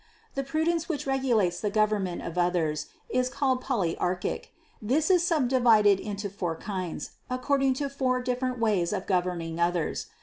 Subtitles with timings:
[0.33, 4.45] The prudence which regulates the government of others is called pollyarchic;
[4.81, 10.07] this is sub divided into four kinds, according to four different ways of governing others.